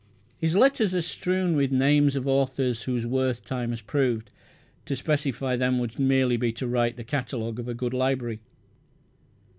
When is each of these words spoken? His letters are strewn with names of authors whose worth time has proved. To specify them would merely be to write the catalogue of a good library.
His 0.39 0.55
letters 0.55 0.95
are 0.95 1.01
strewn 1.03 1.55
with 1.55 1.71
names 1.71 2.15
of 2.15 2.27
authors 2.27 2.81
whose 2.85 3.05
worth 3.05 3.45
time 3.45 3.69
has 3.69 3.81
proved. 3.83 4.31
To 4.87 4.95
specify 4.95 5.55
them 5.57 5.77
would 5.77 5.99
merely 5.99 6.37
be 6.37 6.51
to 6.53 6.67
write 6.67 6.97
the 6.97 7.03
catalogue 7.03 7.59
of 7.59 7.67
a 7.67 7.75
good 7.75 7.93
library. 7.93 8.39